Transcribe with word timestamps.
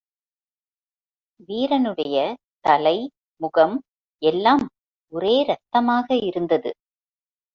வீரனுடைய 1.39 2.15
தலை, 2.65 2.95
முகம் 3.41 3.75
எல்லாம் 4.21 4.63
ஒரே 5.13 5.33
இரத்தமாக 5.43 6.07
இருந்தது. 6.25 6.71